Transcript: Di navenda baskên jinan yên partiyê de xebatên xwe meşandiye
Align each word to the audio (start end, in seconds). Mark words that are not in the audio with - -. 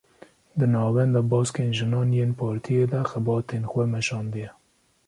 Di 0.59 0.65
navenda 0.73 1.19
baskên 1.31 1.69
jinan 1.77 2.09
yên 2.17 2.31
partiyê 2.39 2.83
de 2.91 3.01
xebatên 3.11 3.63
xwe 3.71 3.83
meşandiye 3.93 4.49